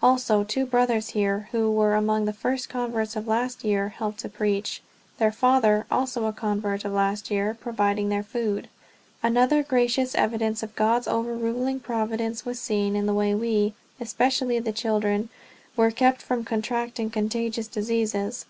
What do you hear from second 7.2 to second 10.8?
year providing their food." Another gracious evidence of